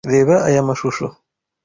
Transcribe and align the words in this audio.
Reba 0.13 0.35
aya 0.49 0.61
mashusho. 0.67 1.05